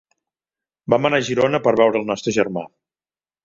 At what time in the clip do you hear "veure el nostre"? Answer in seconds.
1.85-2.37